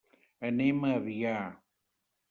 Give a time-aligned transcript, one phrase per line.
[0.49, 1.37] Anem a Avià.